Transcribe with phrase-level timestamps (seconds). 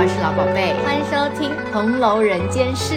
[0.00, 2.94] 我是老宝贝，欢迎收听《红楼人间事》。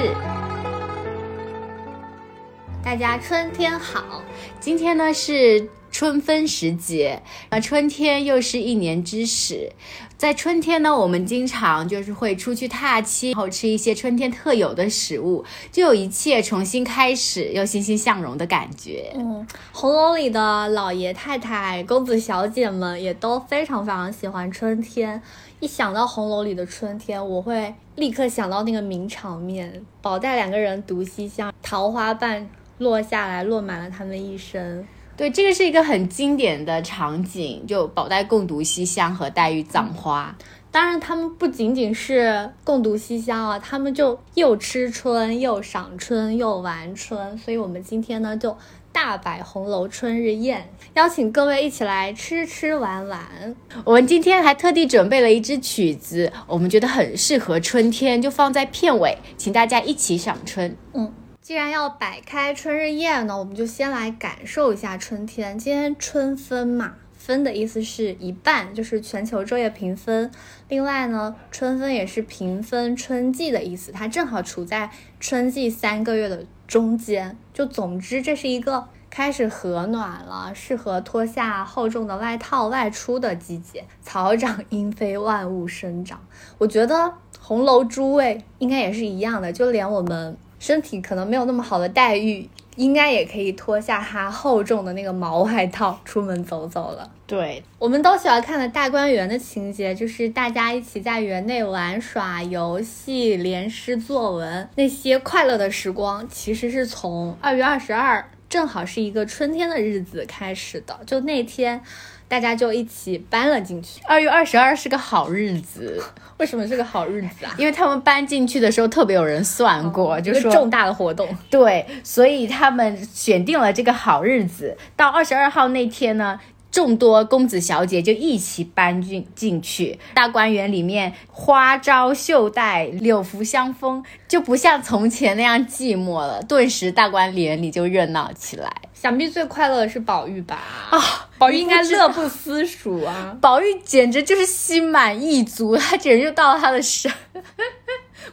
[2.86, 4.22] 大家春天好，
[4.60, 9.72] 今天呢是春分时节，那春天又是一年之始。
[10.16, 19.12] 在春天呢，我们经常就是会出去踏青，然后吃一些春天特有的食物，就有一切重新开始又欣欣向荣的感觉。
[19.16, 25.20] 嗯，红楼里的老爷太太、公子小姐们也都非常非常喜欢春天。
[25.62, 34.84] 一想到红楼里的春天，我会立刻想到那个名场面：宝黛两个人独西厢，桃花瓣落下来，落满了他们一身。
[35.16, 40.36] 对，这个是一个很经典的场景，就宝黛共读西厢和黛玉葬花。
[40.72, 47.38] 当然，他们不仅仅是共读西厢啊，他们就又吃春，又赏春，又玩春。
[47.38, 48.58] 所以，我们今天呢，就
[48.92, 53.56] 大摆红楼春日宴，邀请各位一起来吃吃玩玩。
[53.86, 60.76] 我们今天还特地准备了一支曲子，我们觉得很适合春天，就放在片尾，请大家一起赏春。
[60.94, 61.14] 嗯。
[61.42, 65.58] 既然要摆开春日宴呢，我们就先来感受一下春天。
[65.58, 70.30] 今天春分嘛，分的意思是一半，就是全球昼夜平分。
[70.70, 77.36] 另外呢，春分也是平分春季的意思，它正好处在春季三个月的中间。
[77.54, 83.84] 就总之，这是一个开始和暖了，适合脱下厚重的外套外出的季节。
[84.02, 86.22] 草长莺飞，万物生长。
[86.58, 90.38] 我觉得红楼诸位应该也是一样的，就连我们。
[90.60, 97.10] 身体可能没有那么好的待遇，应该也可以脱下它厚重的那个毛外套出门走走了。
[97.28, 111.00] 对，我们都喜欢看的大观园的情节，就是大家一起在园内玩耍、游戏、联诗作文，那些快乐的时光，其实是从二月二十二，正好是一个春天的日子开始的。
[111.06, 111.82] 就那天。
[112.32, 114.00] 大家就一起搬了进去。
[114.08, 116.02] 二月二十二是个好日子，
[116.40, 117.54] 为什么是个好日子啊？
[117.58, 121.28] 因为他们搬进去的时候特别有人算过，就是重大的活动。
[121.50, 124.78] 对，所以他们选定了这个好日子。
[124.96, 126.40] 到二十二号那天呢，
[126.72, 130.00] 众多公子小姐就一起搬进进去。
[130.14, 136.42] 大观园里面花招绣带，柳拂香风，就不像从前那样寂寞了。
[136.44, 138.72] 顿时大观园里就热闹起来。
[138.94, 140.60] 想必最快乐的是宝玉吧？
[140.92, 143.36] 啊，宝玉应该乐不思蜀啊！
[143.42, 147.12] 宝玉简直就是心满意足，他简直就到了他的神。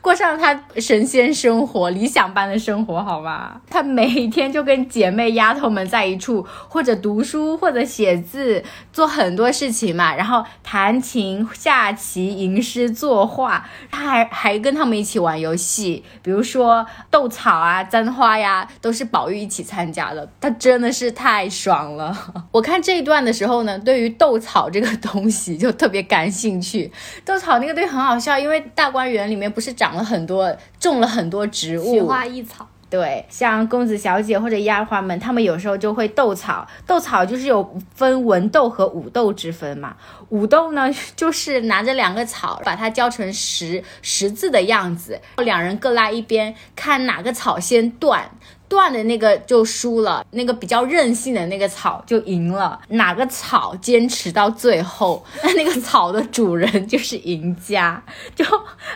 [0.02, 3.60] 过上了他神仙生活、理想般的生活，好吗？
[3.70, 10.14] 他每天就跟姐妹丫头们在一处，或者读书，或者写字，做很多事情嘛。
[10.14, 20.30] 然后弹琴、下棋、吟诗、作画，他还还跟他们一起玩游戏，比如说斗草啊、簪花呀，都是宝玉一起参加的。
[20.40, 22.16] 他真的是太爽了。
[22.52, 26.92] 我看这一段的时候呢，对于斗草这个东西就特别感兴趣。
[27.24, 29.68] 斗草那个队很好笑，因为大观园里面不是。
[29.78, 32.66] 长了很多，种了很多植物，奇花异草。
[32.90, 36.66] 对，像公子小姐或者丫鬟们，他们有时候就会斗草。
[36.86, 39.94] 斗草就是有分文斗和武斗之分嘛。
[40.30, 48.30] 武斗呢，就是拿着两个草，把它浇成十十字的样子，两人各拉一边，看哪个草先断。
[48.68, 52.78] 断的那个就输了，那个比较任性的那个草就赢了。
[52.88, 58.02] 哪个草坚持到最后，那 那个草的主人就是赢家。
[58.34, 58.44] 就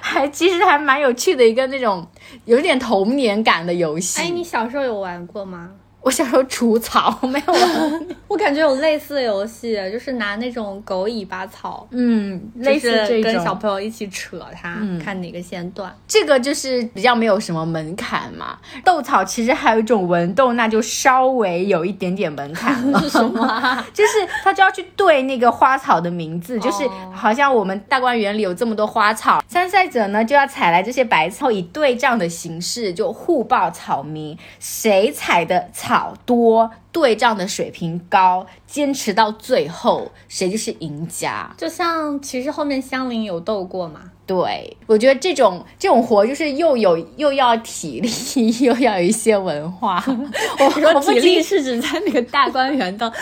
[0.01, 2.07] 还其实还蛮有趣的一个那种
[2.45, 4.21] 有点童年感的游戏。
[4.21, 5.71] 哎，你小时候有玩过吗？
[6.03, 15.95] 我小时候除草没有玩， 我感觉有类似的游戏，就是拿那种狗尾巴草，嗯，类似这种跟小朋友一起扯它，看哪个先断。
[16.09, 18.59] 这个就是比较没有什么门槛嘛。
[18.85, 22.99] 斗草其实还有一种文斗，那就稍微有一点点门槛了。
[23.03, 23.85] 是什么？
[23.95, 35.92] 就是他就要去对那个花草的名字，就是好像我们大观园里有这么多花草，参赛者呢就要采来这些白草，以对仗的形式就互报草名，谁采的草。
[35.93, 41.55] 好多对仗的水平高，坚持到最后，谁就是赢家。
[41.59, 44.01] 就像其实后面香菱有斗过嘛。
[44.33, 48.11] 对，我觉得这种这种活就是又有又要体力，
[48.65, 50.03] 又要有一些文化。
[50.59, 53.13] 我说体力是指在那个大观园的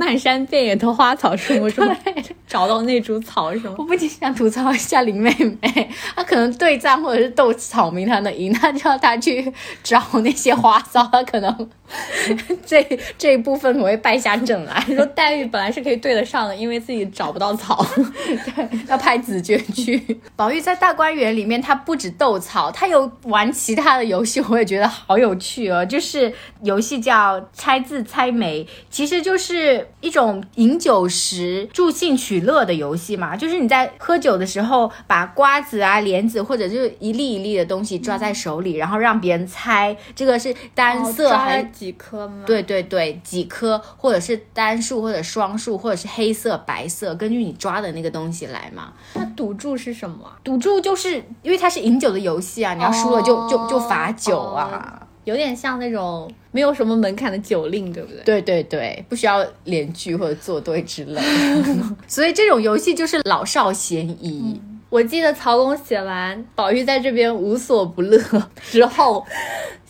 [0.00, 1.88] 漫山遍野的花草树木中
[2.48, 3.76] 找到那株草，是吗？
[3.78, 5.32] 我不仅想吐槽一下林妹
[5.62, 9.52] 妹，她可能对战或者是斗草民，她能赢，那就要她去
[9.84, 11.70] 找那些花草，她可能
[12.64, 12.82] 这
[13.16, 14.82] 这一部分可能会败下阵来。
[14.88, 20.18] 你说黛玉本来是可以对得上的，因为自己找不到草，对，要派紫鹃去。
[20.34, 20.55] 宝玉。
[20.56, 25.84] 玉在大观园里面，他不止斗草，他有玩其他的游戏， 我也觉得好有趣哦。
[25.84, 26.32] 就是
[26.62, 33.36] 游戏叫猜字猜谜，其实就是一种饮酒时助兴取乐的游戏嘛。
[33.36, 42.44] 就是你在喝酒的时候，把瓜子啊、莲子或者就是一粒一粒的东西抓在手里，然后让别人猜这个是单色还是几颗吗？
[42.46, 48.92] 对对对，几颗，或者是单数或者双数，或者是黑色、白色，根据你抓的那个东西来嘛。
[49.14, 50.32] 那赌注是什么？
[50.46, 58.22] 赌注就是因为它是饮酒的游戏啊，你要输了就就就罚酒啊，有点像那种没有什么门槛的酒令，对不对？
[58.22, 61.74] 对对对，不需要连句或者作对之类的，
[62.06, 64.60] 所以这种游戏就是老少咸宜。
[64.88, 68.16] 我记得曹公写完宝玉在这边无所不乐
[68.70, 69.26] 之后。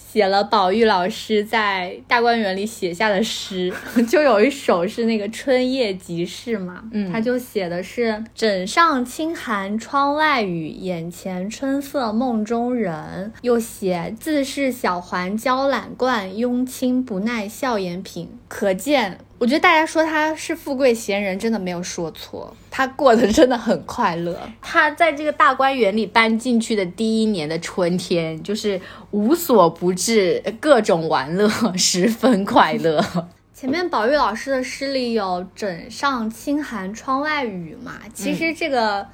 [0.09, 3.73] 写了宝玉老师在大观园里写下的诗，
[4.09, 13.33] 就有一首是那个春夜即事嘛，嗯，他就写的是枕上清寒窗外雨，眼前春色梦中人。
[13.43, 18.29] 又写自是小环娇懒惯，慵清不耐笑颜颦。
[18.49, 19.19] 可见。
[19.39, 22.55] 我觉得大家说他是富贵闲人，真的没有说错。
[22.71, 24.39] 他过得真的很快乐。
[24.63, 28.81] 他在这个大观园里搬进去的第一年的春天，就是
[29.11, 33.05] 无所不至，各种玩乐，十分快乐。
[33.53, 39.07] 前面宝玉老师的诗里有“枕上清寒窗外雨”嘛，其实这个。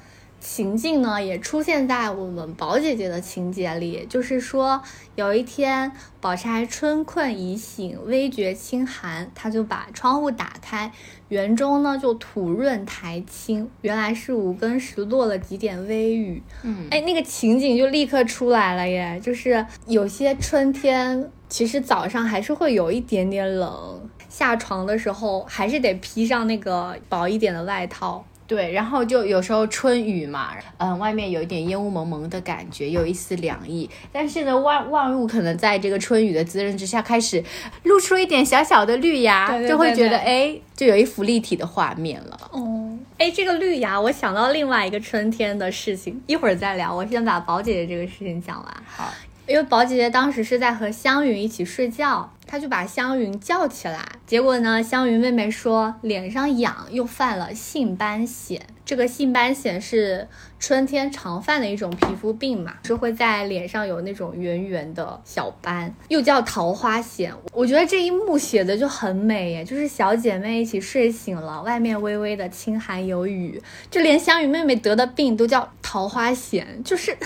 [0.43, 4.81] 情境呢，也出现在我们宝姐姐的情节里，就是说，
[5.15, 10.91] 有一天，宝钗春困已醒，微觉清寒，她就把窗户打开，
[11.29, 16.43] 园中呢就土润苔青，原来是五更时落了几点微雨。
[16.63, 28.25] 嗯，哎，那个情景就立刻出来了耶，就是有些春天，其实早上还是会有一点点冷，下床的时候还是得披上那个薄一点的外套。
[28.45, 33.89] 对，然后就有时候春雨嘛，嗯，外面有一点烟雾蒙蒙的感觉，有一丝凉意。
[34.11, 37.43] 但是呢，万万物可能在这个春雨的滋润之下，开始
[37.83, 42.37] 露出一点小小的绿芽，就会觉得哎，就有一幅立体的画面了。
[42.51, 46.93] 哦，哎，这个绿芽，我想到另外一个春天的事情，一会儿再聊。
[46.93, 48.83] 我先把宝姐姐这个事情讲完。
[48.85, 49.09] 好。
[49.47, 58.59] 因为宝姐姐当时是在和湘云一起睡觉，她就把湘云叫起来，结果呢，湘云妹妹说脸上痒，又犯了性斑癣。
[58.85, 60.27] 这个性斑癣是
[60.59, 67.31] 春天常犯的一种皮肤病嘛，是会在脸上有那种圆圆的小斑，又叫桃花癣。
[67.53, 77.17] 我觉得这一幕写的就很美耶，就是小姐妹一起睡醒了，外面微微的清寒有雨，就连湘云妹妹得的病都叫桃花癣，就是。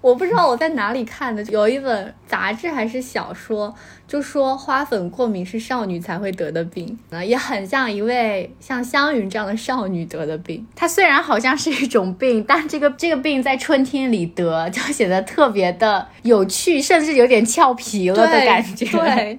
[0.00, 3.74] 我不知道我在哪里看的，有一本杂志还是小说。
[4.08, 10.66] 就说花粉过敏是少女才会得的病，那 也很像一位像湘云这样的少女得的病。
[10.74, 18.86] 它虽然好像是一种病，但这个这个病在春天里得， 就显得特别的有趣，甚至有点俏皮了的感觉。
[18.86, 19.38] 对，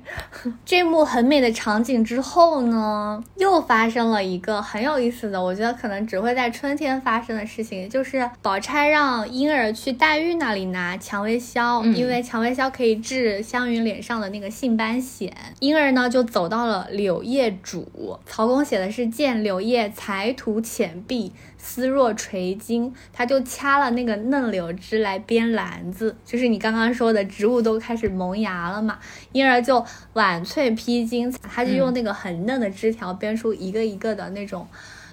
[0.64, 14.48] 这幕很美的场景之后呢，又发生了一个很有意思的，我觉得可能只会在春天发生的事情，就是宝钗让婴儿去黛玉那里拿蔷薇消，因为蔷薇消可以治湘云脸上的那个。
[14.60, 17.86] 杏斑显，因而呢就走到了柳叶渚。
[18.26, 29.00] 曹公写的是见柳叶才吐浅碧，丝若垂金，他就掐了那个嫩柳枝来编篮子，就是你刚刚说的植物都开始萌芽了嘛。
[29.32, 34.68] 因而就晚翠披金，他就用那个很嫩的枝条编出一个一个的那种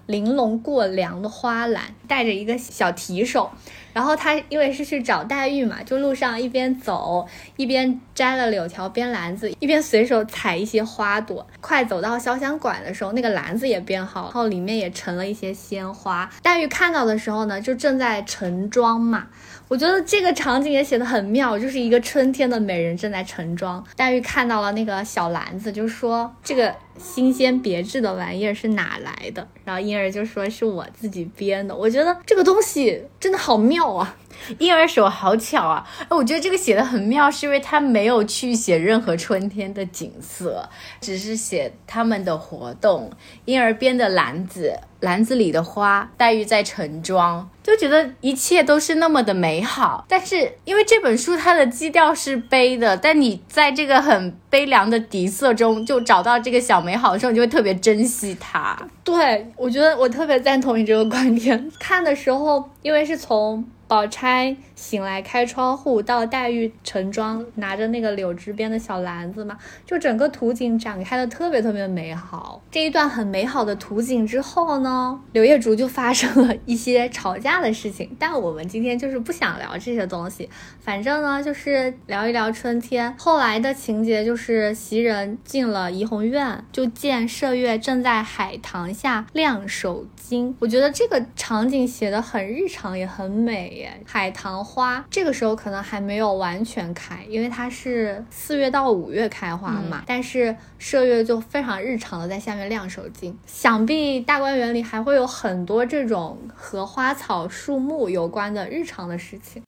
[0.07, 3.53] 玲珑过梁的花篮，带着一个小提手。
[3.97, 7.27] 然后他因为是去找黛玉嘛，就路上一边走
[7.57, 11.47] 一边摘了柳条编篮子，一边随手采一些花朵。
[11.63, 16.31] 快走到潇湘馆的时候，那个篮子也编好，然后里面也盛了一些鲜花。
[16.43, 19.29] 黛玉看到的时候呢，就正在盛装嘛。
[19.69, 23.83] 我觉得这个场景也写的很妙，就是一个春天的美人正在盛装。
[23.97, 29.47] 黛玉看到了那个小篮子，就说这个新鲜别致的玩意儿是哪来的？
[29.65, 31.75] 然后婴儿就说是我自己编的。
[31.75, 34.17] 我觉得这个东西真的好妙啊！
[34.59, 35.89] 婴儿手好巧啊！
[36.01, 40.69] 哎，我觉得这个写的很妙，是因为他没有去写任何春天的景色，
[41.01, 43.11] 只是写他们的活动。
[43.47, 50.05] 婴儿编的篮子，篮子里的花，黛玉在盛装，就觉得一切都是那么的美好。
[50.07, 58.79] 但是因为这本书它的基调是悲的，但你在这个很悲凉的底色中，就找到这个小美好的时候，你就会特别珍惜它。
[59.03, 61.71] 对，我觉得我特别赞同你这个观点。
[61.81, 72.61] 看的时候，因为是从宝钗醒来开窗户，到黛玉盛妆拿着那个柳枝编的小篮子嘛，就整个图景展开的特别特别美好。
[72.71, 78.11] 这一段很美好的图景之后呢，柳叶竹就发生了一些吵架的事情。
[78.19, 80.49] 但我们今天就是不想聊这些东西，
[80.81, 83.15] 反正呢就是聊一聊春天。
[83.17, 90.53] 后来的情节就是袭人进了怡红院，就见麝月正在海棠下晾手巾。
[90.59, 93.76] 我觉得这个场景写的很日常，也很美。
[94.05, 100.05] 海棠花这个时候可能还没有完全开，因为它是四月到五月开花嘛。
[100.07, 109.63] 但是麝月就非常日常的在下面晾手巾，想必大观园里还会有很多这种和花草树木有关的日常的事情。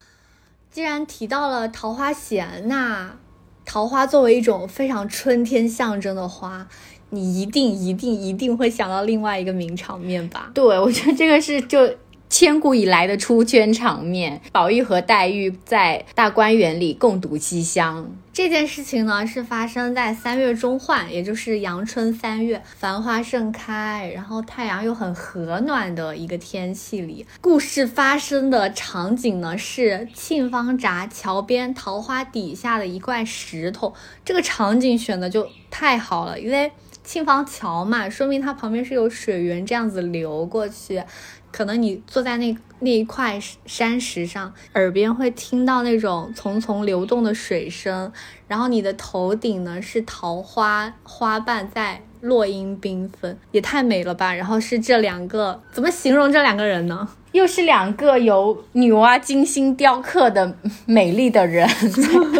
[0.70, 3.16] 既然提到了桃花闲，那
[3.64, 6.66] 桃花作为一种非常春天象征的花，
[7.10, 10.50] 你一定一定一定会想到另外一个名场面吧？
[10.54, 11.88] 对，我觉得这个是就。
[12.28, 27.26] 千古以来的出圈场面，宝玉和黛玉在大观园里共读西厢这件事情呢，是发生在三月中换，也就是阳春三月，繁花盛开，然后太阳又很和暖的一个天气里。
[27.40, 33.94] 故事发生的场景呢，是沁芳闸桥边桃花底下的一块石头。
[34.25, 36.70] 这个场景选的就太好了，因为
[37.02, 41.02] 沁芳桥嘛，说明它旁边是有水源这样子流过去。
[41.50, 48.12] 可能你坐在那那一块山石上，耳边会听到那种淙淙流动的水声，
[48.46, 54.32] 然后你的头顶呢是桃花花瓣在落英缤纷，也太美了吧！
[54.32, 57.08] 然后是这两个，怎么形容这两个人呢？
[57.32, 61.68] 又是两个由女娲精心雕刻的美丽的人，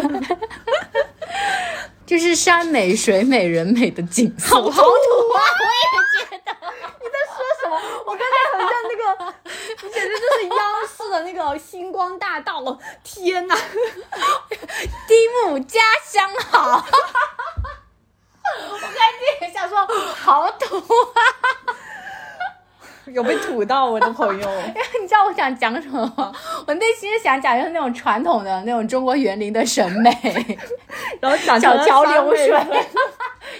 [2.05, 4.79] 就是山美水美人美的景色，好土啊！
[4.79, 6.08] 我也。
[8.09, 9.33] 我刚才很像那个，
[9.83, 12.63] 你 简直就是央视的那个星光大道！
[13.03, 13.55] 天哪，
[15.07, 16.77] 低木家乡好，
[18.71, 18.97] 我刚才
[19.45, 19.85] 也想说
[20.15, 21.21] 好土啊，
[23.13, 24.49] 有被吐到我的朋友。
[25.01, 26.31] 你知道我想讲什么吗？
[26.67, 30.11] 我内心是想讲就是那种传统的那种中国园林的审美，
[31.19, 32.53] 然后讲 小桥流水，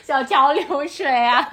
[0.04, 1.48] 小桥流水啊。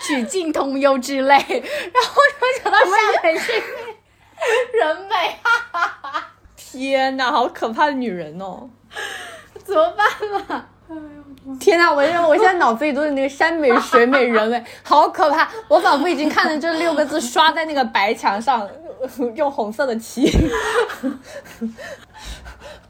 [0.00, 5.36] 曲径通幽之类，然后就想到下面是人美，
[6.56, 8.68] 天哪，好可怕的女人哦！
[9.64, 10.06] 怎么办
[10.48, 10.66] 嘛？
[11.60, 15.48] 天哪，我认为我现在脑子里都是那个山美水美人美， 好可怕！
[15.68, 18.68] 我仿佛已经看着这六个字刷在那个白墙上，
[19.34, 20.30] 用红色的漆，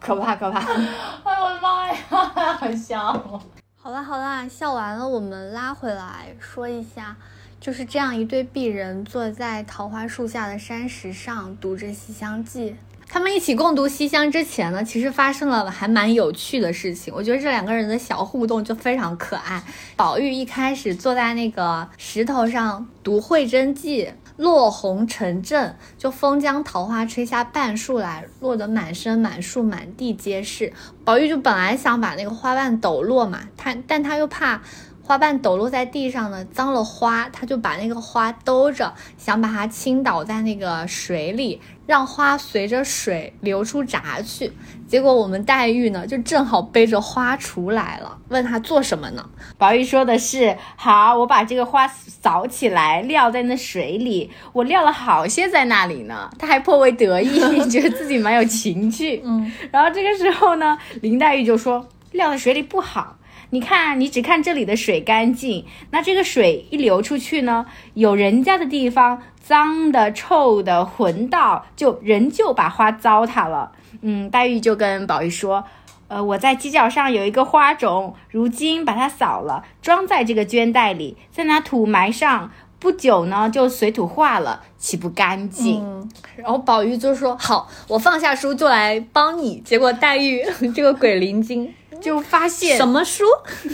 [0.00, 0.60] 可怕可怕！
[0.60, 3.40] 哎我的妈呀，好笑。
[3.76, 7.16] 好啦好啦，笑完了，我们拉回来说一下，
[7.60, 12.70] 就是这样一对璧人坐在桃花树下的山石上读着《西厢记》。
[13.08, 17.12] 他们一起共读西厢之前呢，其实发生了还蛮有趣的事情。
[17.14, 19.62] 我觉得这两个人的小互动就非常可爱。
[19.96, 24.04] 宝玉一开始坐在那个石头上读《会真记》。
[24.36, 30.74] 落红成阵，就风将桃花吹下半树来，落得满身满树满地皆是。
[31.06, 34.60] 宝玉就本来想把那个花瓣抖落嘛，他但他又怕
[35.06, 41.60] 花瓣抖落在地上呢，脏了花，他就把那个花兜着，想把它倾倒在那个水里。
[41.86, 44.50] 让花随着水流出闸去，
[44.88, 49.24] 结果我们黛玉呢，就正好背着花锄来了，问他做什么呢？
[49.56, 56.28] 宝玉说的是：好，我把这个花扫起来，撂在那水里，我撂了好些在那里呢。
[56.36, 59.22] 他还颇为得意，觉得自己蛮有情趣。
[59.24, 63.16] 嗯，然后这个时候呢，林黛玉就说：撂在水里不好。
[63.56, 73.72] 你看，你只看这里的水干净，那这个水一流出去呢，有人家的地方脏的、臭的、混到，就人就把花糟蹋了。
[74.02, 75.64] 嗯，黛玉就跟宝玉说，
[76.08, 86.10] 呃，我在犄角上有一个花种，如今把它扫了，装在这个绢袋里，再拿土埋上，不久呢就随土化了，岂不干净？
[86.36, 89.60] 然后宝玉就说好，我放下书就来帮你。
[89.60, 90.44] 结果黛玉
[90.76, 91.72] 这个鬼灵精。
[92.00, 93.24] 就发现什么书，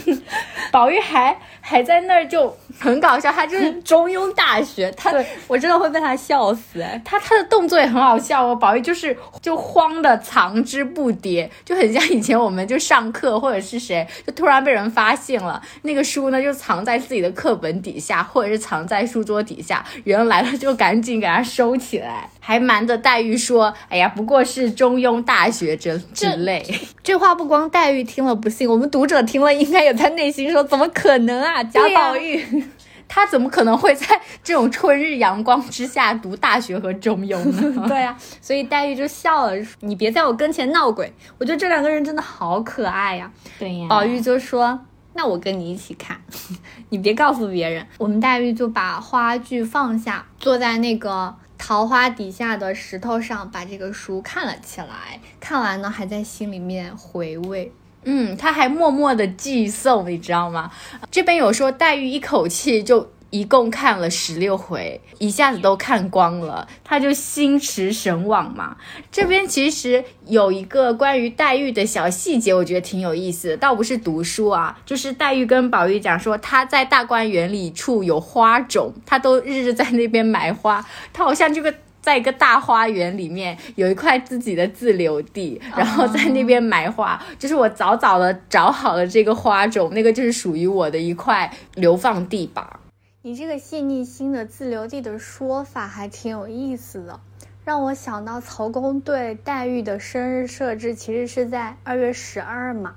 [0.71, 5.11] 宝玉还还在那儿就很搞笑，他就是 中庸大学，他
[5.47, 6.83] 我真的会被他笑死。
[7.03, 26.63] 他他的动作也很好笑哦，宝玉就是就慌的藏之不迭，就很像以前我们就上课或者是谁就突然被人发现了，那个书呢就藏在自己的课本底下，或者是藏在书桌底下，人来了就赶紧给他收起来，还瞒着黛玉说：“哎呀，不过是中庸大学之之类。”
[27.03, 28.03] 这话不光黛玉。
[28.13, 31.63] 听了不信，我们读者听了应该也在内心说：怎么可能啊？
[31.63, 32.63] 贾宝玉，
[33.09, 37.43] 他怎么可能会在这种春日阳光之下读大学和中庸
[37.73, 37.85] 呢？
[37.89, 41.11] 对呀、所以黛玉就笑了，你别在我跟前闹鬼。
[41.39, 44.79] 我觉得这两个人真的好可爱呀、对呀宝玉就说
[45.15, 46.21] ：“那我跟你一起看，
[46.89, 55.19] 你别告诉别人。”我们黛玉就把花具放下，坐在那个桃花底下的石头上，把这个书看了起来。
[55.39, 57.71] 看完呢，还在心里面回味。
[58.05, 60.71] 嗯，他还默默的寄送，你知道吗？
[61.09, 68.77] 这边有说黛玉一口气就一共看了十六回，一下子都看光了，他就心驰神往嘛。
[69.11, 81.73] 这边其实有一个关于黛玉的小细节，我觉得挺有意思的，倒不是读书啊，就是黛玉跟宝玉讲说，她在大观园里处有花种，她都日日在那边买花，她好像这个。
[82.03, 92.81] 在一个大花园里面有一块自己的自留地，然后在那边埋花，就是我早早的找好了这个花种，那个就是属于我的一块流放地吧。
[93.21, 97.21] 你这个细腻心的自留地的说法还挺有意思的，
[97.63, 102.95] 让我想到曹公对黛玉的生日设置其实是在二月十二嘛，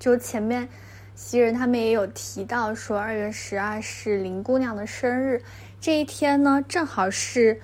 [0.00, 0.68] 就前面
[1.14, 5.40] 袭人他们也有提到说二月十二是林姑娘的生日，
[5.80, 7.60] 这一天呢正好是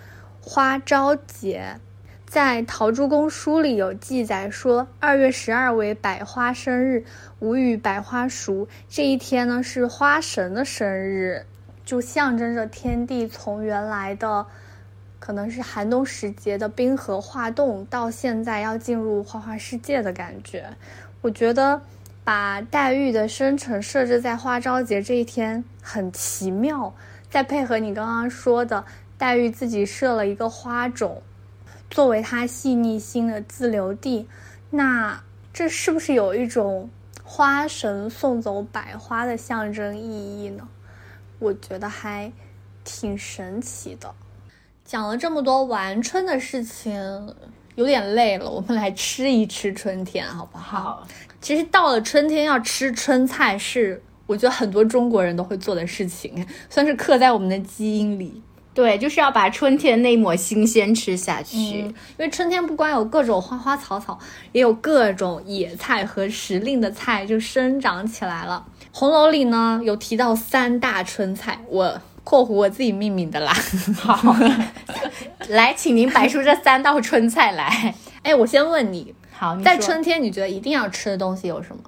[0.49, 1.81] 花朝节。
[2.25, 7.05] 在《陶朱公书》里有记载说，二月十二为百花生日，
[7.41, 8.69] 吾与百花熟。
[8.89, 11.45] 这一天呢是花神的生日，
[11.85, 14.47] 就象征着天地从原来的
[15.19, 20.65] 可能是寒冬时节的冰河化冻，到现在要进入花花世界的感觉。
[21.23, 21.83] 我觉得
[22.23, 26.95] 把黛玉的生辰设置在花朝节这一天很奇妙，
[27.29, 28.85] 再配合你刚刚说的，
[29.19, 31.23] 黛玉自己设了一个花种，
[31.91, 34.29] 作为她细腻心的自留地，
[34.71, 36.91] 那这是不是有一种
[37.25, 40.69] 花神送走百花的象征意义呢？
[41.39, 42.33] 我觉得还
[42.85, 44.15] 挺神奇的。
[44.85, 47.35] 讲了这么多玩春的事情，
[47.75, 51.07] 有点累了，我们来吃一吃春天，好不好？
[51.41, 58.43] 其实到了春天要吃春菜是，我觉得很多中国人都会做的事情，算是刻在我们的基因里。
[58.77, 61.57] 对，就是要把春天的那一抹新鲜吃下去。
[61.57, 64.19] 因为春天不光有各种花花草草，
[64.53, 68.67] 也有各种野菜和时令的菜就生长起来了。
[68.93, 73.55] 红楼里呢有提到三大春菜，我（括弧我自己命名的啦）。
[73.97, 74.37] 好，
[75.49, 77.95] 来，请您摆出这三道春菜来。
[78.23, 81.83] 哎，我先问你，好，你在春天你觉得一定要吃的东西有什么？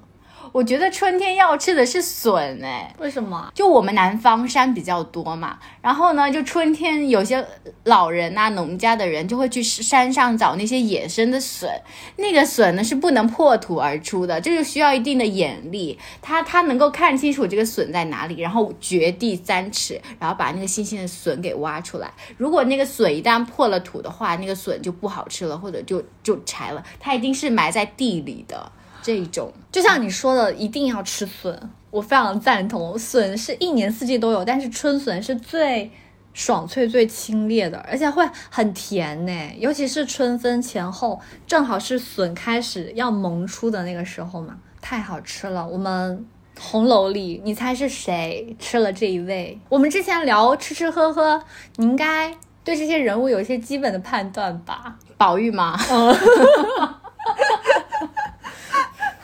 [0.53, 3.51] 我觉得春天要吃的是笋，哎，为什么？
[3.55, 7.45] 就我们南方山比较多嘛，然后呢，就春天有些
[7.85, 11.71] 老人啊、农家的人就会去山上找那些野生的笋，
[12.17, 22.11] 那个笋呢是不能破土而出的，这就需要一定的眼力，他他能够看清楚这个笋在哪里，然后掘地三尺，然后把那个新鲜的笋给挖出来。
[22.37, 28.71] 如果那个笋一旦破了土的话，那个笋就不好吃了，或者就就柴了，它一定是埋在地里的
[29.03, 29.53] 这一种。
[29.71, 32.99] 就像你说的，一定要吃笋，我非常赞同。
[32.99, 35.91] 笋是一年四季都有，但是春笋是最
[36.35, 39.33] 爽脆、最清冽的，而且会很甜呢。
[39.59, 45.67] 尤其是春分前后，正好是笋开始要萌出的那个时候嘛，太好吃了。
[45.67, 46.25] 我们
[46.61, 49.59] 红楼里，你猜是谁吃了这一味？
[49.69, 51.43] 我们之前聊吃吃喝喝，
[51.77, 52.33] 你应该
[52.63, 54.97] 对这些人物有一些基本的判断吧？
[55.17, 55.77] 宝玉吗？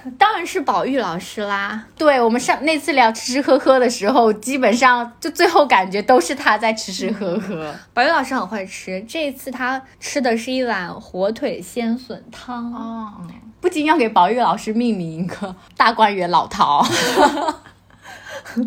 [0.18, 1.86] 当然是宝玉老师啦。
[1.96, 7.74] 对我们上那次聊吃吃喝喝的时候，基本上就最后感觉都是他在吃吃喝喝。
[7.92, 12.72] 宝玉老师很会吃，这一次他吃的是一碗火腿鲜笋汤。
[12.72, 13.12] 哦，
[13.60, 16.86] 不仅要给宝玉老师命名一个大观园老饕。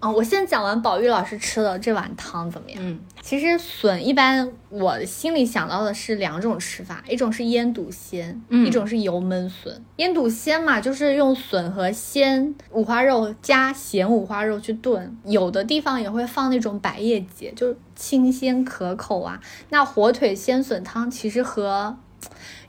[0.00, 2.78] 啊、我先讲完宝玉老师吃的这碗汤怎么样？
[2.80, 9.82] 嗯，其实笋一般我心里想到的是两种吃法，一种是腌笃鲜，嗯一种是油焖笋。
[9.96, 19.40] 腌笃鲜嘛，就是用笋和鲜五花肉加咸五花肉去炖，有的地方也会放那种百叶结，就是清鲜可口啊。
[19.70, 21.96] 那火腿鲜笋汤其实和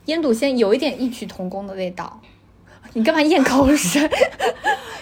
[0.06, 2.20] 腌笃鲜有一点异曲同工的味道。
[2.94, 4.02] 你干嘛咽口水？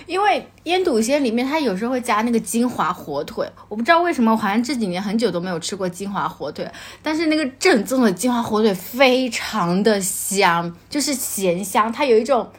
[0.08, 6.68] 因为腌笃鲜里面它有时候会加那个金华火腿，我不知道为什么，我好像这几年很久都没有吃过金华火腿，
[7.02, 12.50] 但是那个正宗的金华火腿非常的香，就是咸香，它有一种。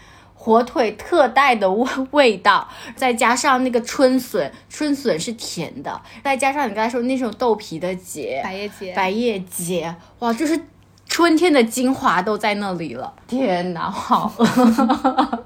[0.41, 10.57] 火腿特带的味味道，再加上那个春笋，春笋是甜的，再加上你刚才说那种豆皮的结，百叶结，百叶结，哇，就是
[11.09, 13.13] 春天的精华都在那里了。
[13.27, 15.43] 天哪，好饿！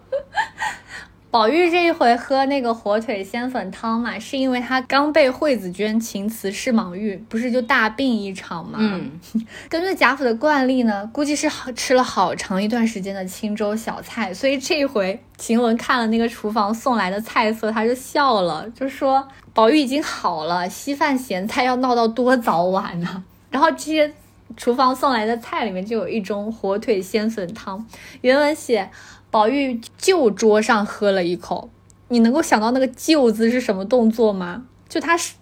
[1.33, 8.77] 宝玉这一回喝那个火腿鲜粉汤嘛，是因为他刚被惠子娟请辞视莽玉，不是就大病一场嘛。
[8.79, 9.09] 嗯，
[9.67, 23.23] 根据贾府的惯例呢，估计是好吃了好长一段时间的清粥小菜，所以这一回晴雯看了那个厨房送来的菜色，他就笑了，就说宝玉已经好了，稀饭咸菜要闹到多早晚呢？
[23.49, 24.13] 然后这些
[24.55, 27.83] 厨房送来的菜里面就有一盅火腿鲜粉汤，
[28.21, 28.91] 原文写。
[29.33, 31.67] 宝玉就桌上喝了一口，
[32.09, 34.65] 你能够想到那个就字是什么动作吗？
[34.87, 35.33] 就他是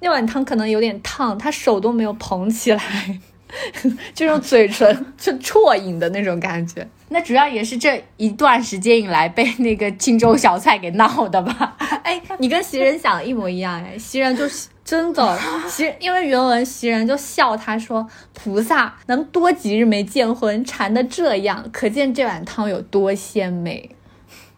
[0.00, 3.20] 那碗汤可能有点烫，他手都没有捧起来，
[4.14, 6.88] 就用嘴唇 就啜饮的那种感觉。
[7.10, 11.76] 那主要也是这一段时间以来被那个荆州小菜给闹的吧？
[12.04, 14.68] 哎，你跟袭人想的一模一样哎，袭人就是。
[14.86, 23.90] 真的，袭 因为原文袭人就笑他说：“菩萨能多几日没见荤，馋的这样，可见这碗汤有多鲜美。”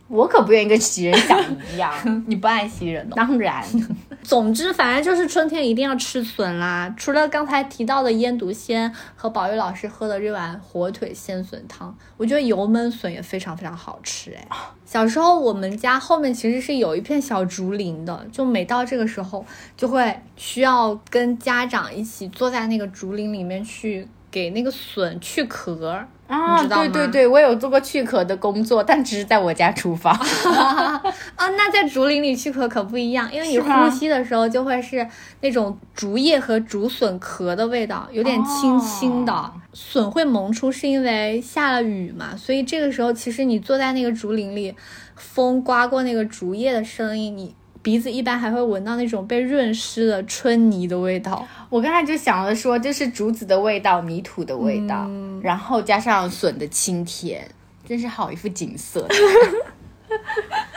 [0.09, 1.39] 我可不愿意跟袭人想
[1.73, 1.93] 一样，
[2.27, 3.09] 你不爱袭人？
[3.11, 3.63] 当然。
[4.23, 6.93] 总之，反正就是春天一定要吃笋啦。
[6.97, 14.33] 除了刚才提到的腌笃鲜和宝玉老师喝的这碗火腿鲜笋汤，我觉得油焖笋也非常非常好吃。
[14.33, 14.47] 哎，
[14.85, 19.45] 小时候我们家后面其实是有一片小竹林的，就每到这个时候，
[19.77, 26.05] 就会需要跟家长一起坐在那个竹林里面去给那个笋去壳。
[26.29, 30.15] 啊，对对对，我有做过去壳的工作，但只是在我家厨房。
[30.15, 35.09] 啊，那在竹林里去壳可不一样，因为你呼吸的时候就会是
[35.41, 39.53] 那种竹叶和竹笋壳的味道，有点清新的。
[39.73, 44.75] 笋会萌出是因为下了雨嘛，所以这个时候其实你坐在那个竹林里，
[45.17, 47.55] 风刮过那个竹叶的声音，你。
[47.89, 51.49] 鼻子一般还会闻到那种被润湿的春泥的味道。
[51.71, 55.09] 我刚才就想着说，这是竹子的味道，泥土的味道，
[55.41, 57.51] 然后加上笋的清甜，
[57.89, 59.09] 真是好一幅景色。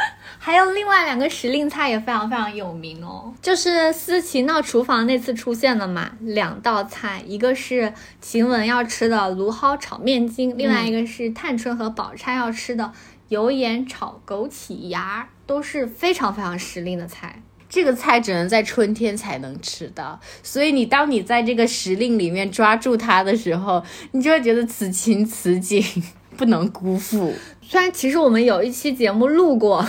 [0.43, 12.91] 还有另外两个时令菜也非常非常有名哦，就是思琪闹厨房那次出现的嘛，两道菜，一个是晴雯要吃的芦蒿炒面筋，另外一个是探春和宝钗要吃的
[13.29, 15.29] 油盐炒枸杞芽。
[15.47, 25.83] 都是非常非常时令的菜，这个菜只能在春天才能吃到，所以你当你在这个时令里面抓住它的时候，你就会觉得此情此景
[26.37, 27.33] 不能辜负。
[27.61, 29.85] 虽然其实我们有一期节目录过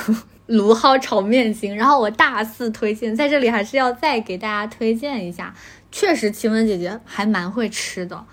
[0.52, 5.54] 芦蒿炒面筋，然后我大肆推荐，在这里还是要再给大家推荐一下，
[5.90, 8.24] 确实晴雯姐姐还蛮会吃的。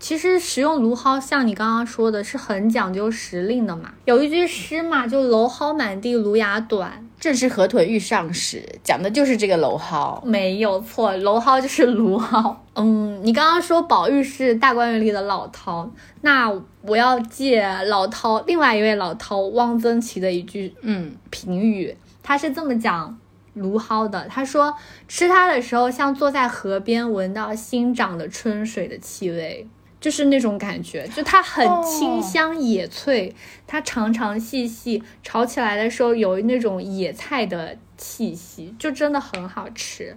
[0.00, 3.94] 其实食用芦蒿，像你刚刚说的，是很讲究时令的嘛。
[4.04, 11.12] 有一句诗嘛，就蒌蒿满地芦芽短，正是河豚欲上时，讲的就是这个蒌蒿，没有错。
[11.14, 12.56] 蒌蒿就是芦蒿。
[12.74, 15.88] 嗯，你刚刚说宝玉是大观园里的老饕，
[16.20, 16.48] 那
[16.82, 23.18] 我要借老饕另外一位老饕汪曾祺的一句嗯评语，他是这么讲
[23.54, 24.72] 芦蒿的，他说
[25.08, 29.66] 吃它的时候，像坐在河边闻到新长的春水的气味。
[30.00, 33.34] 就是那种感觉，就它很清香野脆，
[33.66, 40.16] 它长长细细，炒起来的时候有那种野菜的气息，就真的很好吃。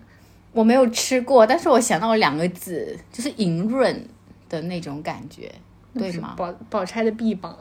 [0.54, 4.06] 我没有吃过，但是我想到两个字，就是莹润
[4.50, 5.50] 的那种感觉，
[5.94, 6.36] 对吗？
[6.38, 7.58] 宝宝钗的臂膀，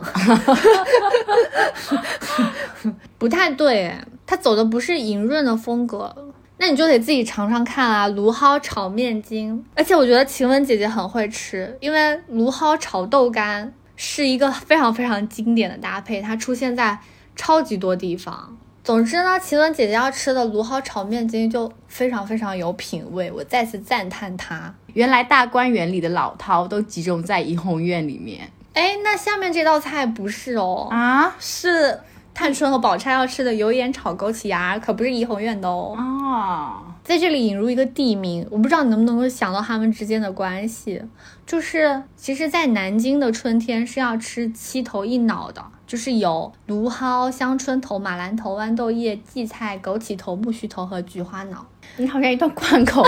[3.17, 6.30] 不太对，它走的不是莹润的风格。
[6.63, 16.99] 那你就得自己尝尝看啊，芦蒿炒面筋，而且我觉得晴雯姐姐很会吃，因为芦蒿炒豆干是一个非常非常经典的搭配，它出现在
[17.35, 18.59] 超级多地方。
[18.85, 24.75] 总之呢，晴雯姐姐要吃的芦蒿炒面筋就非常非常有品味，我再次赞叹她。
[24.93, 28.51] 原来大观园里的老饕都集中在怡红院里面。
[28.75, 30.89] 哎，那下面这道菜不是哦？
[30.91, 32.01] 啊，是。
[32.33, 35.95] 探春和宝钗要吃的油盐炒枸杞芽，可不是怡红院的哦。
[35.97, 41.03] 啊，在这里引入一个地名，我不知道你能不能够想到他们之间的关系。
[41.47, 51.67] 就是，其实，在南京的春天是要吃七头一脑的，就是有芦蒿、香椿头、马兰头、豌豆叶、荠菜、枸杞头、苜蓿头和菊花脑。
[51.97, 53.05] 你好像一段贯口。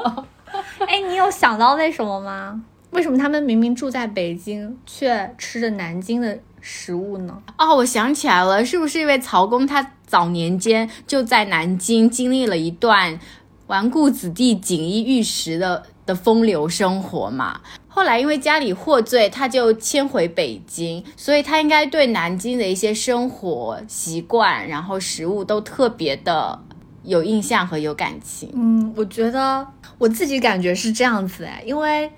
[0.88, 2.64] 哎，你有想到为什么吗？
[2.90, 6.38] 为什么他们明明住在北京，却吃着南京的？
[6.66, 7.42] 食物呢？
[7.58, 13.20] 哦，我想起来了，是不是因为曹公他早年间就在南京经历了一段
[13.66, 17.60] 纨绔子弟锦衣玉食的的风流生活嘛？
[17.86, 26.58] 后来因为家里获罪，他就迁回北京，所以他应该对南京的一些生活习惯，然后食物都特别的
[27.02, 28.50] 有印象和有感情。
[28.54, 29.66] 嗯，我觉得
[29.98, 32.10] 我自己感觉是这样子哎，因为。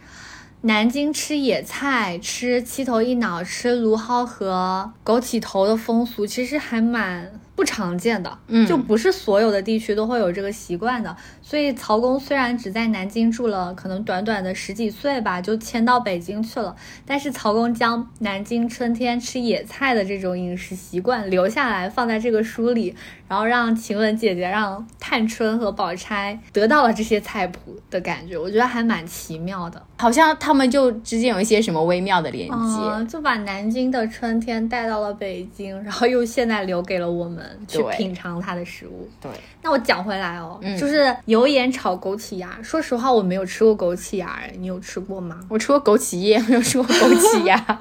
[0.66, 11.16] 南京吃野菜、吃七头一脑、吃芦蒿和枸杞头的风俗，其实还蛮不常见的，嗯就不是所有的地区都会有这个习惯的。
[11.42, 22.95] 所以曹公虽然只在南京住了可能短短的十几岁吧，就迁到北京去了，但是曹公将南京春天吃野菜的这种饮食习惯留下来，放在这个书里，
[23.27, 29.83] 然后让晴雯姐姐、让探春和宝钗得到了这些菜谱的感觉，我觉得还蛮奇妙的。
[29.99, 32.55] 好像他们就之间有一些什么微妙的连接。
[32.55, 39.09] 嗯，就把南京的春天带到了北京，然后又现在留给了我们去品尝它的食物。
[39.21, 39.31] 对，
[39.63, 42.59] 那我讲回来哦，嗯就是油盐炒枸杞芽。
[42.63, 45.41] 说实话，我没有吃过枸杞芽，哎，你有吃过吗？
[45.49, 47.79] 我吃过枸杞叶，没有吃过枸杞芽。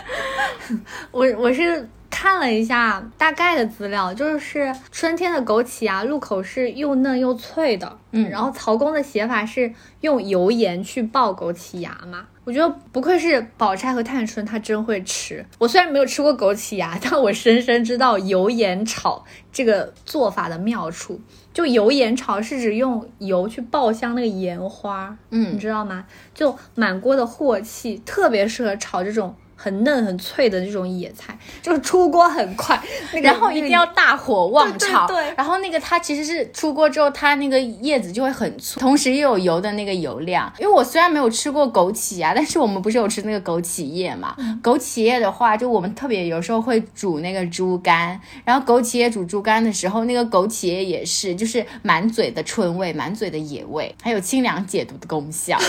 [1.10, 12.26] 我我是看了一下大概的资料，就是春天的枸杞芽入口是又嫩又脆的，嗯然后曹公的写法是用油盐去爆枸杞芽嘛。
[12.48, 15.44] 我觉得不愧是宝钗和探春，她真会吃。
[15.58, 21.20] 我虽然没有吃过枸杞芽，但我深深知道油盐炒这个做法的妙处。
[21.52, 26.06] 就油盐炒是指用油去爆香那个盐花，嗯你嗯，知道吗？
[26.32, 32.80] 就满锅的镬气，特别适合炒这种很嫩很脆的这种野菜，就是出锅很快，
[33.12, 40.50] 那个然后一定要大火旺炒，对对对然后那个它其实是出锅之后，它那个叶子就会很粗，同时又有油的那个油量。
[40.60, 44.36] 因为我虽然没有吃过枸杞啊，但是我们不是有吃那个枸杞叶嘛？
[44.62, 55.58] 枸杞叶的话，就我们特别有时候会煮那个猪肝，然后枸杞叶煮猪肝的时候，那个枸杞叶也是，就是满嘴的春味，满嘴的野味，还有清凉解毒的功效。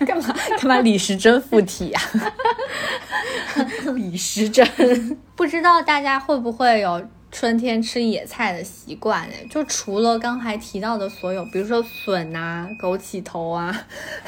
[0.06, 2.02] 干嘛干嘛李时珍附体啊？
[3.94, 4.66] 李时珍，
[5.36, 9.34] 不知道大家会不会有春天吃野菜的习惯呢？
[9.50, 13.84] 就除了刚才提到的所有，比如说笋啊、枸杞头啊，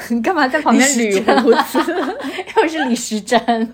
[0.09, 1.93] 你干嘛在旁边捋胡子？
[2.57, 3.73] 又是李时珍。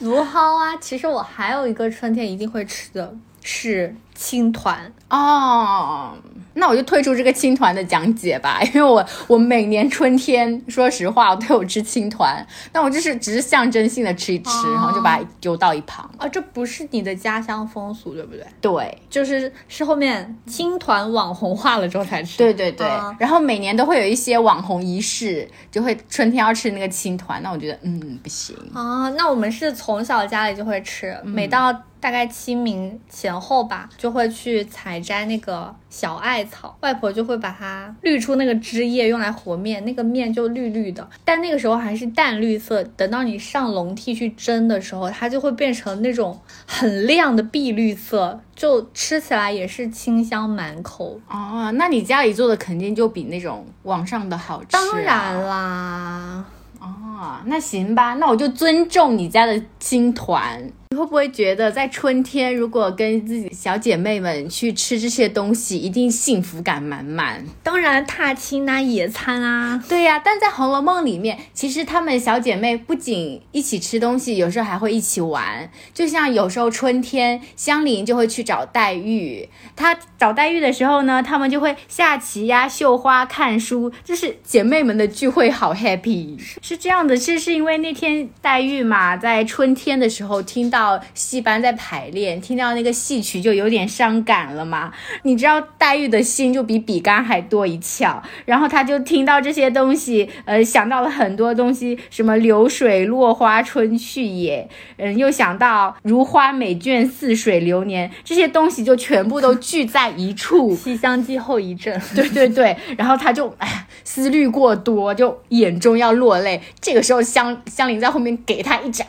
[0.00, 4.90] 芦蒿啊，其实我还有一个春天一定会吃的是青团。
[5.10, 6.12] 哦，
[6.54, 16.10] 那我就退出这个青团的讲解吧， 因为我我每年春天，说实话，我都有吃青团，但我就是只是象征性的吃一吃，哦然后就把它丢到一旁。
[16.18, 18.44] 哦，这不是你的家乡风俗，对不对？
[18.60, 22.38] 对，就是是后面青团网红化了之后才吃。
[22.38, 28.56] 对对对，啊然后每年都会有一些网红仪式，就会春天要吃那个青团，那我觉得嗯不行。
[28.72, 31.72] 啊，那我们是从小家里就会吃，每到
[32.04, 51.18] 大概清明前后吧，就会去采摘那个小艾草，外婆就会把它滤出那个汁液，用来和面，那个面就绿绿的，但那个时候还是淡绿色，等到你上笼屉去蒸的时候，它就会变成那种很亮的碧绿色，就吃起来也是清香满口。
[51.30, 54.78] 哦，那你家里做的肯定就比那种网上的好吃、啊。
[54.78, 56.44] 当然啦，
[56.78, 60.70] 哦，那行吧，那我就尊重你家的青团。
[60.94, 67.44] 你会不会觉得在春天，如果跟自己小姐妹们去吃这些东西，一定幸福感满满？
[67.64, 75.68] 当然踏青啊，野餐啊，对呀、但在《红楼梦》里面，其实她们小姐妹不仅一起吃东西，有时候还会一起玩。
[75.92, 86.38] 就像有时候春天，香菱就会去找黛玉，她找黛玉的时候呢，她们就会下棋呀、绣花、看书，就是姐妹们的聚会，好 happy。
[86.62, 90.83] 是这样的，是是因为那天黛玉嘛，在春天的时候听到
[91.14, 94.92] 戏班在排练，听到那个戏曲就有点伤感了嘛。
[95.22, 110.74] 你知道黛玉的心就比比干还多一窍，然后她就听到这些东西，呃，想到了很多东西，什么流水落花春去也，嗯，又想到如花美眷似水流年，这些东西就全部都聚在一处。
[110.76, 112.00] 《西厢记》后遗症。
[112.14, 116.60] 对对对，然后他就哎思虑过多，就眼中要落泪。
[116.80, 119.06] 这个时候香香菱在后面给他一掌，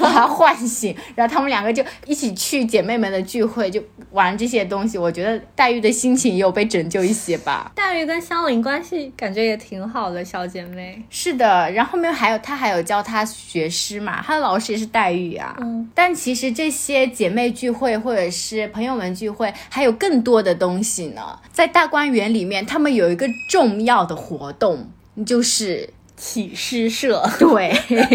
[0.00, 4.96] 把他唤醒，然后他们两个就一起去姐妹们的聚会，就玩这些东西。
[4.96, 7.72] 我觉得黛玉的心情也有被拯救一些吧。
[7.74, 11.02] 黛玉跟香菱关系感觉也挺好的，小姐妹。
[11.10, 15.56] 是的，然后后面还有她还有教她学诗嘛，她的老师也是黛玉啊。
[15.60, 21.36] 嗯，但其实这些姐妹聚会或者是朋友们聚会，还有更多的东西呢。
[21.50, 24.88] 在大观园里面，他们有一个重要的活动，
[25.26, 27.22] 就是起诗社。
[27.38, 27.70] 对，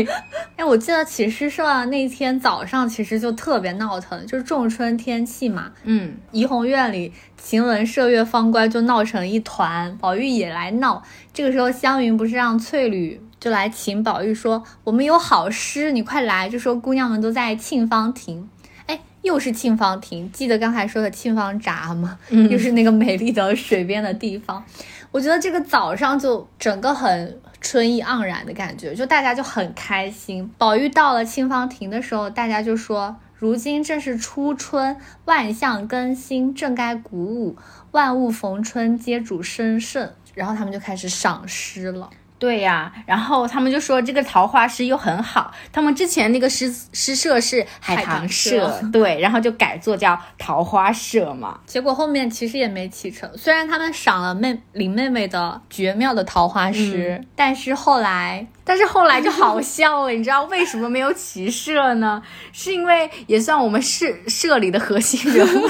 [0.57, 7.11] 哎，我记得起诗社那天早上其实就特别闹腾，就是仲春天气嘛，嗯，怡红院里
[7.41, 11.01] 晴雯、麝月、方乖就闹成一团，宝玉也来闹。
[11.33, 18.47] 这个时候湘云不是让翠缕就来请宝玉说：“我们有好诗，你快来。”就说姑娘们都在沁芳亭。
[18.85, 22.19] 哎，又是沁芳亭，记得刚才说的沁芳闸吗？
[22.29, 24.63] 嗯又是那个美丽的水边的地方。
[25.11, 30.47] 我觉得这个早上就整个很春意盎然的感觉，就大家就很开心。
[30.59, 33.15] 宝玉到了沁芳亭的时候，大家就说。
[33.35, 34.95] 如今正是初春，
[35.25, 37.57] 万象更新，正该鼓舞，
[37.91, 40.13] 万物逢春，皆主生盛。
[40.33, 42.09] 然后他们就开始赏诗了。
[42.39, 51.59] 对呀，然后他们就说这个桃花诗又很好，他们之前那个诗诗社是海棠社，对，然后就改做叫桃花社嘛。
[51.65, 62.21] 结果后面其实也没启程，虽然他们赏了妹林妹妹的绝妙的桃花诗，但是后来， 但是后来就好笑了，你知道为什么没有起社呢？
[62.51, 65.69] 是因为也算我们社社里的核心人物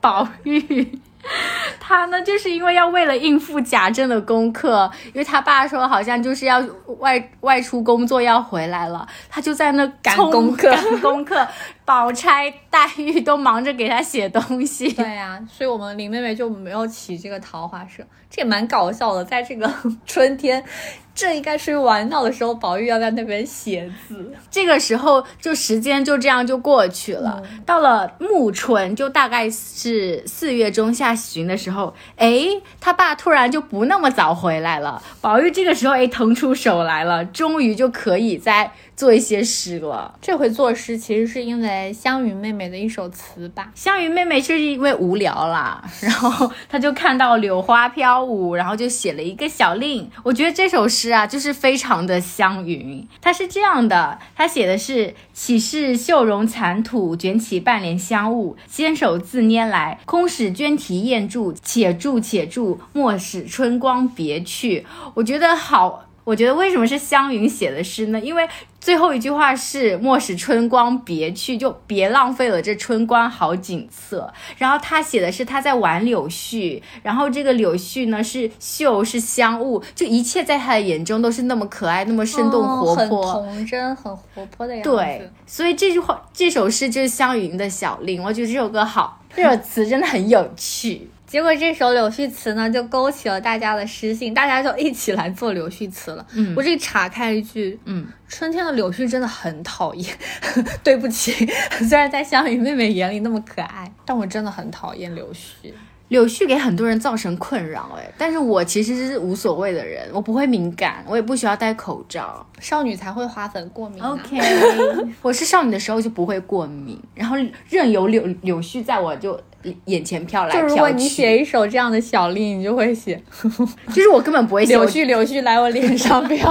[0.00, 1.00] 宝玉。
[1.78, 6.64] 他呢，就是因为要为了应付贾政的功课，因为他爸说好像就是要
[6.98, 11.46] 外外出工作要回来了，他就在那赶功课，赶功课。
[11.90, 14.92] 宝钗、黛玉都忙着给他写东西。
[14.92, 19.24] 对呀，所以我们林妹妹就没有起这个桃花社，这也蛮搞笑的。
[19.24, 19.68] 在这个
[20.06, 20.64] 春天。
[21.12, 24.32] 这应该是玩闹的时候，宝玉要在那边写字。
[24.50, 27.42] 这个时候就时间就这样就过去了。
[27.66, 32.46] 到了暮春，就大概是四月中下旬的时候，哎，
[32.80, 35.02] 他爸突然就不那么早回来了。
[35.20, 38.72] 宝玉这个时候哎腾出手来了，终于就可以在。
[39.00, 43.72] 做一些诗了，这回作诗其实是因为湘云妹妹的一首词吧。
[43.74, 50.10] 湘云妹妹就是因为无聊啦， 然后她就看到柳花飘舞，然后就写了一个小令。
[50.22, 53.08] 我觉得这首诗啊，就是非常的湘云。
[53.22, 64.84] 它是这样的，它写的是：岂是绣容残土，卷起半帘香雾，纤手自拈来，空使娟啼燕筑，且住且住，莫使春光别去。
[65.14, 66.04] 我觉得好。
[66.30, 68.20] 我觉得为什么是湘云写的诗呢？
[68.20, 68.48] 因为
[68.80, 74.32] 最后一句话是“莫使春光别去”，就别浪费了这春光好景色。
[74.56, 84.88] 然后他写的是他在玩柳絮，然后这个柳絮呢是秀是香雾，就一切在他的眼中都是那么可爱，那么生动活泼，很童真，很活泼的样子。
[84.88, 88.22] 对，所以这句话这首诗就是湘云的小令。
[88.22, 91.10] 我觉得这首歌好，这首词真的很有趣。
[91.30, 96.26] 结果这首柳絮词呢，就勾起了大家的诗兴，大家就一起来做柳絮词了。
[96.34, 100.12] 嗯，我这里岔开一句，嗯，春天的柳絮真的很讨厌。
[100.82, 101.46] 对不起，
[101.88, 105.72] 虽然在香云妹妹眼里那么可爱，但我真的很讨厌柳絮。
[106.10, 112.46] 柳絮给很多人造成困扰，哎，但是我其实是无所谓的人，我不会敏感，我也不需要戴口罩。
[112.60, 114.02] 少女才会花粉过敏。
[114.02, 114.38] OK，
[115.22, 117.36] 我是少女的时候就不会过敏，然后
[117.68, 119.40] 任由柳柳絮在我就。
[119.84, 120.68] 眼前飘来飘去。
[120.68, 123.22] 就如果你写一首这样的小令，你就会写。
[123.92, 124.72] 就是我根本不会写。
[124.72, 126.50] 柳絮柳絮来我脸上 飘。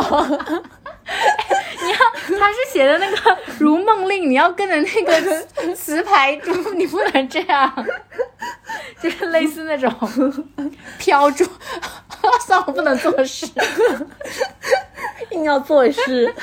[1.82, 3.18] 你要他是写的那个
[3.60, 7.74] 《如梦令》，你要跟着那个词 牌读，你不能这样。
[9.02, 9.92] 就是类似那种
[10.98, 11.46] 飘住，
[12.46, 13.48] 算了，不能作诗，
[15.32, 16.34] 硬要作诗。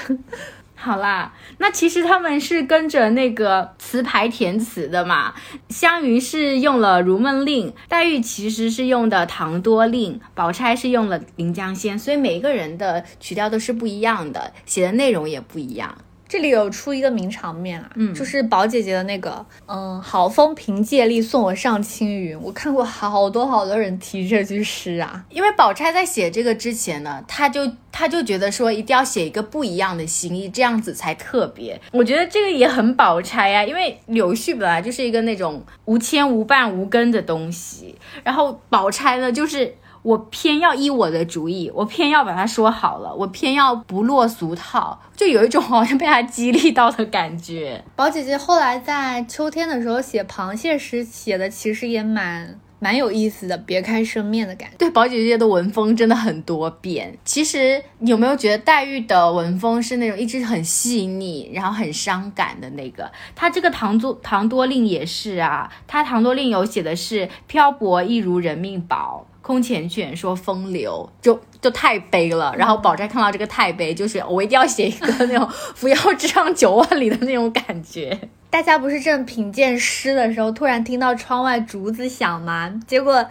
[0.79, 5.35] 好啦，那其实他们是跟着那个词牌填词的嘛。
[5.71, 15.97] 湘云是用了《如梦令》，黛玉其实是用的《唐多令》，宝钗是用了《临江仙》，所以每一个人的曲调都是不一样的，写的内容也不一样。
[16.29, 22.37] 这里有出一个名场面啊，嗯，就是宝姐姐的那个，嗯，好风凭借力送我上青云。
[22.41, 31.81] 我看过好多好多人提这句诗啊，因为宝钗在写这个之前呢，她就她就觉得说一定要写一个不一样的心意，这样子才特别。
[31.93, 39.75] 我觉得这个也很宝钗呀，因为柳絮本来就是一个那种无牵无绊无根的东西，然后宝钗呢就是。
[40.07, 47.83] 我偏要依我的主意，我偏要把它说好了，我偏要不落俗套，就有一种好像被他激励到的感觉。
[47.97, 54.77] 宝姐姐后来在秋天的时候写螃蟹诗，写的其实也蛮蛮有意思的，别开生面的感觉。
[54.77, 57.19] 对，宝姐姐的文风真的很多变。
[57.25, 63.11] 其实有没有觉得黛玉的文风是那种一直很细腻，然后很伤感的那个？
[63.35, 69.27] 她这个唐多唐多令也是啊，她唐多令有写的是漂泊一如人命薄。
[69.47, 72.53] 空前卷说风流，就就太悲了。
[72.59, 78.19] 然后宝钗看到这个太悲，就是我一定要写一个那种扶摇直上九万里的那种感觉。
[78.57, 82.73] 大家不是正品鉴诗的时候，突然听到窗外竹子响吗？
[82.87, 83.29] 结果，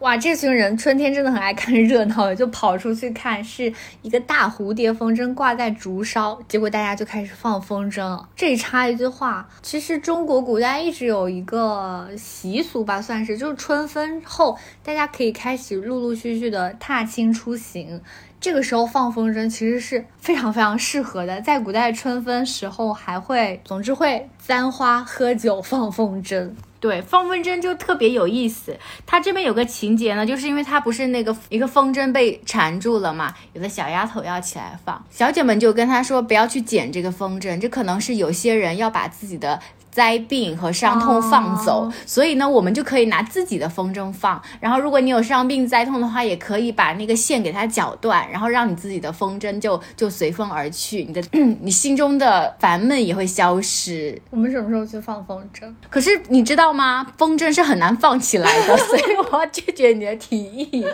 [0.00, 8.22] 哇，这群人春天真的很爱看热闹，就跑出去看，是一个大蝴蝶风筝挂在竹梢，结果大家就开始放风筝。
[8.36, 18.02] 这里插一句话，其实中国古代一直有一个习俗吧，算是就是春分后，大家可以开始陆陆续续的踏青出行。
[18.40, 26.50] 这个时候放风筝其实是非常非常适合的，在古代春分时候还会，总之会簪花、喝酒、放风筝。
[26.80, 28.76] 对，放风筝就特别有意思。
[29.04, 39.60] 它这边有个情节呢，就是因为它不是那个一个风筝被缠住了嘛，有的小丫头要起来放，小姐们就跟她说不要去捡这个风筝，这可能是有些人要把自己的。
[39.98, 44.40] 灾病和伤痛放走，哦所以呢，我们就可以拿自己的风筝放。
[44.60, 51.20] 然后，如果你有伤病灾痛的话，也可以把那个线给它绞断，然后让你自己的风筝就就随风而去，你的
[51.60, 54.16] 你心中的烦闷也会消失。
[54.30, 55.68] 我们什么时候去放风筝？
[55.90, 57.04] 可是你知道吗？
[57.16, 60.86] 风筝是很难放起来的， 所以我要拒绝你的提议。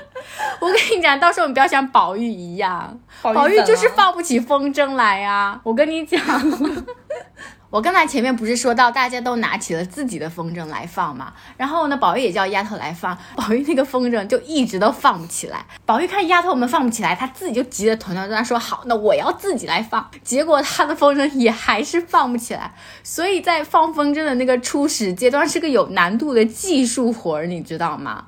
[0.60, 5.60] 我跟你讲，到时候你不要像宝玉一样，宝玉就是放不起风筝来啊！
[5.62, 6.18] 我跟你讲。
[7.74, 15.66] 我刚才前面不是说到大家都拿起了自己的风筝来放嘛，然后呢，宝玉也叫丫头来放，宝玉那个风筝就一直都放不起来。
[15.84, 20.08] 宝玉看丫头们放不起来，他自己就急得团团转，说好，那我要自己来放。
[20.22, 22.72] 结果他的风筝也还是放不起来，
[23.02, 28.24] 所以在放风筝的那个初始阶段是个有难度的技术活儿，你知道吗？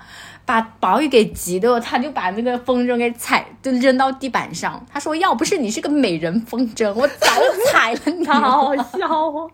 [0.47, 4.83] 把宝玉给急的，他就把那个风筝给踩，就扔到地板上。
[4.91, 7.27] 他说：“要不是你是个美人风筝，我早
[7.67, 8.25] 踩了你。
[8.31, 9.51] ”好好笑哦！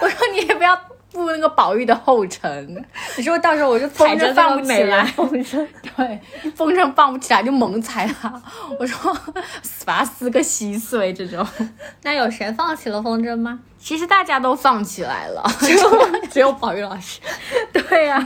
[0.00, 0.78] 我说你也不要
[1.10, 2.84] 步那个宝玉的后尘，
[3.16, 5.66] 你说到时候我就踩着放不起来风筝，
[5.96, 6.20] 对，
[6.54, 8.30] 风筝放不起来就猛踩它。
[8.78, 9.12] 我说
[9.84, 11.44] 把它撕个稀碎这种。
[12.02, 13.58] 那有谁放起了风筝吗？
[13.80, 15.42] 其实大家都放起来了，
[16.30, 17.18] 只有宝玉老师。
[17.72, 18.20] 对呀、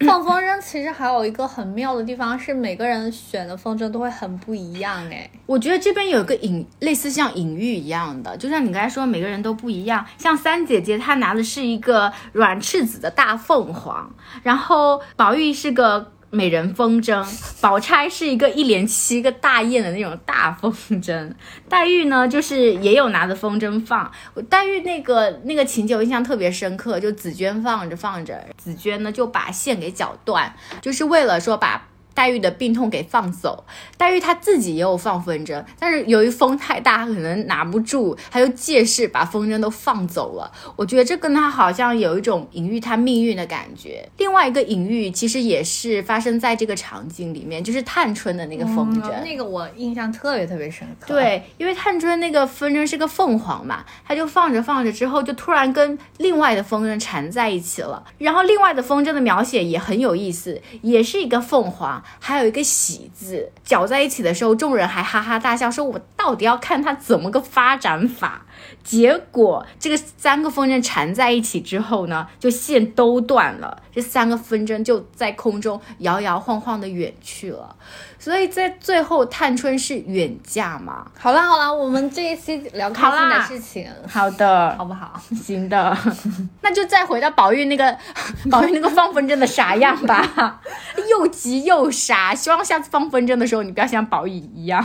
[0.00, 5.28] 放风筝其实还有一个很妙的地方是，每个人选的风筝都会很不一样哎。
[5.46, 10.04] 我觉得这边有一个隐，类似像隐喻一样的，就像你刚才说，每个人都不一样。
[10.18, 14.08] 像三姐姐她拿的是一个软翅子的大凤凰，
[14.42, 17.24] 然后宝玉是个美人风筝，
[17.60, 21.32] 宝钗是一个一连七个大雁的那种大风筝，
[21.68, 24.10] 黛玉呢就是也有拿着风筝放。
[24.50, 31.88] 黛玉那个那个情节我印象特别深刻，就紫鹃放着放着，紫鹃呢就把线给绞断，就是为了说把。
[32.14, 33.64] 黛玉的病痛给放走，
[33.98, 40.50] 黛玉她自己也有放风筝，但是由于风太大，她可能拿不住，她就借势把风筝都放走了。
[40.76, 44.08] 我觉得这跟她好像有一种隐喻她命运的感觉。
[44.18, 49.10] 另外一个隐喻其实也是发生在这个场景里面，就是探春的那个风筝。
[49.24, 58.04] 那个我印象特别特别深刻。，对，因为探春那个风筝是个凤凰嘛，她就放着放着之后，就突然跟另外的风筝缠在一起了。
[58.18, 68.43] 然后另外的风筝的描写也很有意思，也是一个凤凰，还有一个喜字，搅在一起的时候，众人还哈哈大笑，说我到底要看它怎么个发展法。
[68.82, 77.74] 结果这个三个风筝缠在一起之后呢，就线都断了，这三个风筝就在空中摇摇晃晃的远去了。
[78.18, 81.06] 所以在最后，探春是远嫁嘛？
[81.18, 85.20] 好啦好啦，我们这一期聊开心的事情，好的，好不好？
[85.34, 85.96] 行的，
[86.62, 87.94] 那就再回到宝玉那个
[88.50, 90.60] 宝玉那个放风筝的傻样吧，
[91.10, 92.34] 又急又傻。
[92.34, 94.82] 希望下次放风筝的时候，你不要像宝玉一样。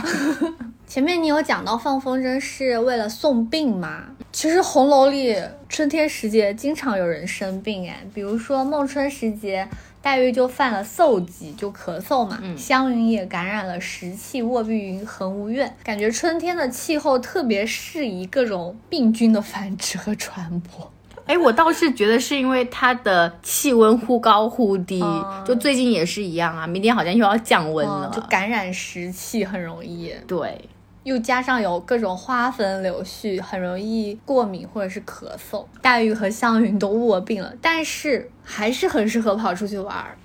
[0.90, 4.06] 前面你有讲到放风筝是为了送病吗？
[4.32, 9.68] 其实红楼里春天时节经常有人生病哎，比如说孟春时节，
[10.02, 12.42] 黛玉就犯了嗽疾，就咳嗽嘛。
[12.56, 20.90] 湘云也感染了湿气卧碧云恒无怨，感觉春天的气候特别适宜各种病菌的繁殖和传播。
[21.26, 28.10] 哎，我倒是觉得是因为它的气温忽高忽低，嗯就最近也是一样啊，明天好像又要降温了。
[28.12, 30.12] 嗯，就感染湿气很容易。
[30.26, 30.68] 对，
[31.02, 35.64] 又加上有各种花粉柳絮，很容易过敏或者是咳嗽。
[35.80, 40.16] 黛玉和湘云都卧病了，但是还是很适合跑出去玩儿，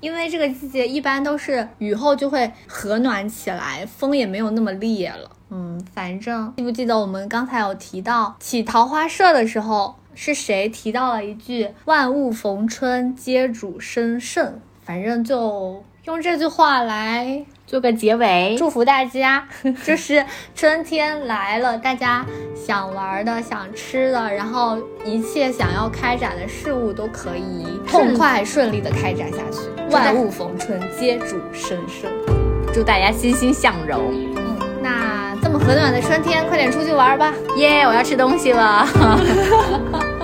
[0.00, 5.30] 因为这个季节一般都是雨后就会和暖起来，风也没有那么烈了。
[5.50, 14.60] 嗯，反正记不记得我们刚才有提到起桃花社的时候，是谁提到了一句“万物逢春，皆主生胜”？
[14.82, 18.54] 反正就用这句话来做个结尾。
[18.56, 19.46] 祝福大家，
[19.84, 29.58] 就是春天来了，大家想玩的、想吃的，然后一切想要开展的事物都可以痛快顺利的开展下去。
[29.90, 32.10] 万物逢春，皆主生胜。
[32.72, 37.32] 祝大家欣欣向荣，嗯，那这么和暖的春天，快点出去玩吧。
[37.56, 38.86] 耶我要吃东西了。